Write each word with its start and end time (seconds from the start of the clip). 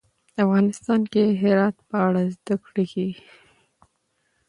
افغانستان 0.43 1.01
کې 1.11 1.21
د 1.27 1.29
هرات 1.41 1.75
په 1.89 1.95
اړه 2.07 2.21
زده 2.35 2.55
کړه 2.65 2.83
کېږي. 2.91 3.23